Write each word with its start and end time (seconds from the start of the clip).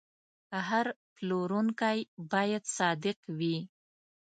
هر 0.67 0.85
پلورونکی 1.15 1.97
باید 2.31 2.63
صادق 2.77 3.17
وي. 3.37 3.57